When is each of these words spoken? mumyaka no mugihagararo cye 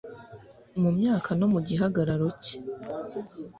mumyaka 0.81 1.29
no 1.39 1.47
mugihagararo 1.53 2.27
cye 2.43 2.55